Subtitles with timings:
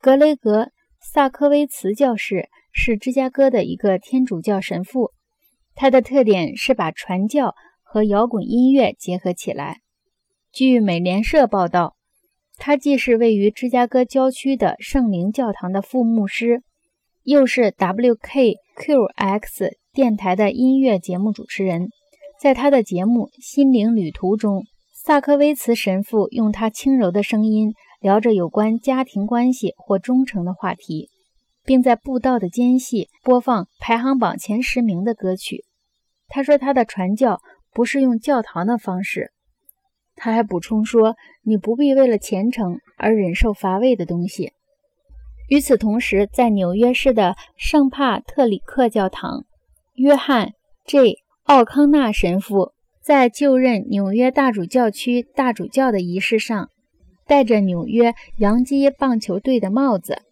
[0.00, 0.62] 格雷格·
[1.00, 5.10] 萨科威茨教士是芝加哥的一个天主教神父，
[5.74, 9.80] 他的特点是把传教和摇滚音乐结合起来。
[10.52, 11.96] 据美联社报道，
[12.56, 16.62] 他既是位于芝加哥郊区的圣灵教堂的副牧师，
[17.24, 21.88] 又是 WKQX 电台的音乐节目主持人。
[22.40, 24.62] 在他的节目《心灵旅途》中，
[24.94, 27.74] 萨科威茨神父用他轻柔的声音。
[28.00, 31.10] 聊着有关家庭关系或忠诚的话题，
[31.64, 35.64] 并在布道的间隙播放排行榜前十名的歌曲。
[36.28, 37.40] 他说他的传教
[37.72, 39.32] 不是用教堂的方式。
[40.14, 44.52] 他还补充说：“你不必为了虔诚而忍受乏味的东西。”
[45.48, 49.44] 与此同时，在纽约市的圣帕特里克教堂，
[49.94, 50.52] 约翰
[50.86, 56.70] ·J· 奥康纳神父在就任纽约大主教区大主教的仪式上。
[57.28, 60.22] 戴着纽约洋基棒球队的帽子，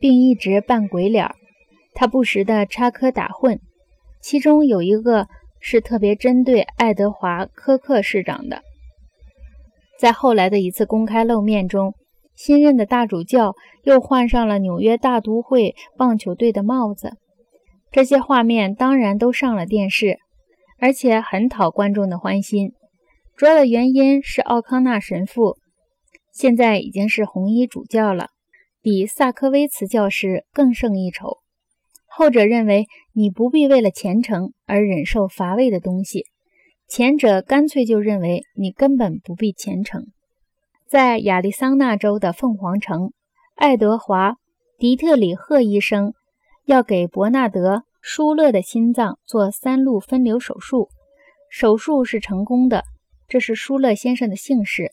[0.00, 1.36] 并一直扮鬼脸儿。
[1.94, 3.60] 他不时的插科打诨，
[4.20, 5.28] 其中有一个
[5.60, 8.62] 是特别针对爱德华·科克市长的。
[9.96, 11.94] 在后来的一次公开露面中，
[12.34, 13.54] 新任的大主教
[13.84, 17.12] 又换上了纽约大都会棒球队的帽子。
[17.92, 20.18] 这些画面当然都上了电视，
[20.80, 22.72] 而且很讨观众的欢心。
[23.36, 25.58] 主要的原因是奥康纳神父。
[26.34, 28.30] 现在已经是红衣主教了，
[28.82, 31.38] 比萨科威茨教师更胜一筹。
[32.06, 36.26] 后者认为你不必为了虔诚而忍受乏味的东西，
[36.88, 40.06] 前者干脆就认为你根本不必虔诚。
[40.88, 43.12] 在亚利桑那州的凤凰城，
[43.54, 44.32] 爱德华·
[44.76, 46.14] 迪特里赫医生
[46.64, 50.88] 要给伯纳德·舒勒的心脏做三路分流手术，
[51.48, 52.82] 手术是成功的，
[53.28, 54.92] 这是舒勒先生的幸事。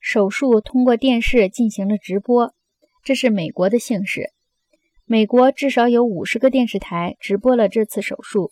[0.00, 2.54] 手术通过电视进行了直播，
[3.02, 4.30] 这是美国的幸事。
[5.04, 8.50] 美国至少有五十个电视台直播了这次手术，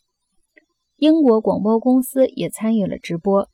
[0.97, 3.49] 英国广播公司也参与了直播。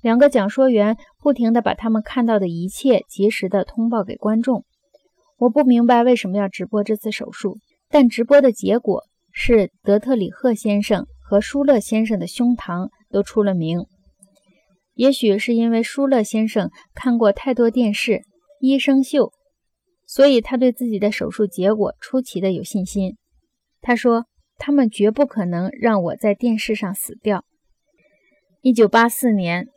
[0.00, 4.64] 两个讲说员不停地把他们看到的一切及时地通报给观众。
[5.36, 7.58] 我不明白为什么要直播这次手术，
[7.90, 13.84] 但直播的结果是德特里赫先生和舒勒先生的胸膛都出了名。
[15.00, 18.12] 也许是因为舒勒先生看过太多电视
[18.60, 19.28] 《医生秀》，
[20.06, 23.16] 所以他对自己的手术结果出奇的有信心。
[23.80, 24.26] 他说
[24.60, 27.46] ：“他们绝不可能让我在电视上死掉。
[28.62, 29.68] ”1984 年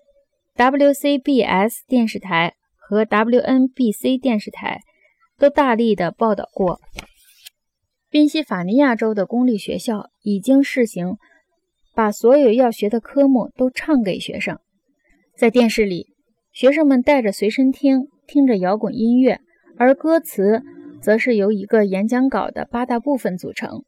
[0.58, 4.82] ，WCBS 电视台和 WNBC 电视台
[5.38, 6.82] 都大力的报道过，
[8.10, 11.16] 宾夕法尼亚州的公立学校已经试行
[11.96, 14.60] 把所有要学的科目都唱给学生。
[15.36, 16.10] 在电视里，
[16.52, 19.40] 学生们带着随身听，听着摇滚音乐，
[19.78, 20.62] 而歌词
[21.02, 23.84] 则是由一个演讲稿的八大部分组成。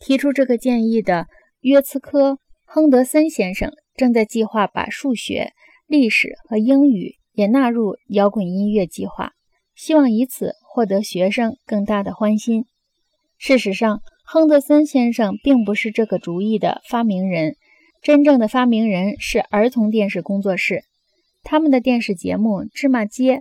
[0.00, 1.26] 提出这个建议的
[1.60, 2.32] 约茨科·
[2.64, 5.52] 亨德森先生正在计划把数学、
[5.86, 9.32] 历史和英语也纳入摇滚音乐计划，
[9.74, 12.64] 希望以此获得学生更大的欢心。
[13.36, 17.56] 事实上，亨德森先生并不是这个主意的发明人。
[18.04, 20.82] 真正的发明人是儿童电视工作室，
[21.42, 23.36] 他们的电视节目《芝麻街》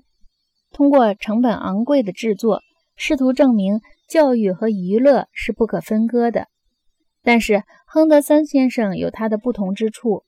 [0.72, 2.62] 通过成本昂贵的制作，
[2.96, 6.48] 试图证明教育和娱乐是不可分割的。
[7.24, 10.20] 但是亨德森先生有他的不同之处，《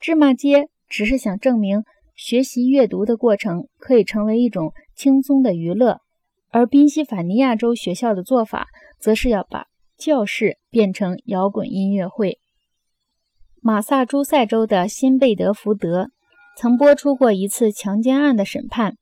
[0.00, 1.84] 芝麻街》只是想证明
[2.16, 6.00] 学习阅读的过程可以成为一种轻松的娱乐，
[6.48, 9.66] 而宾夕法尼亚州学校的做法则是要把
[9.98, 12.38] 教室变成摇滚音乐会。
[13.64, 16.10] 马萨诸塞州的新贝德福德
[16.56, 18.96] 曾播出过一次强奸案的审判，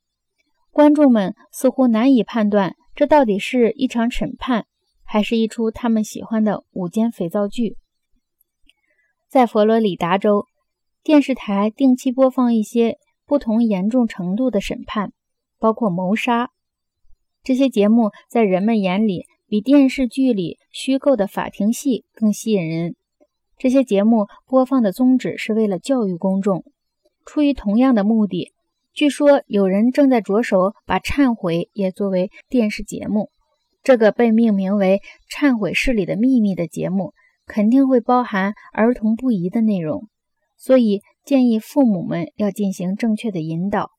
[0.71, 4.66] 观众们似乎难以判断这到底是一场审判，
[5.03, 7.78] 还是一出他们喜欢的午间肥皂剧。
[9.31, 10.44] 在佛罗里达州，
[11.03, 15.15] 电视台定期播放一些不同严重程度的审判，
[15.59, 16.50] 包括谋杀。
[17.43, 22.94] 这些节目在人们眼里比电视剧里虚构的法庭戏更吸引人。
[23.62, 26.65] 这些节目播放的宗旨是为了教育公众。
[27.27, 28.55] 出于同样的目的，
[28.95, 33.29] 据说有人正在着手把《忏悔》也作为电视节目。
[33.83, 37.12] 这个被命名为《忏悔室里的秘密》的节目
[37.45, 40.09] 肯定会包含儿童不宜的内容，
[40.57, 43.91] 所以建议父母们要进行正确的引导。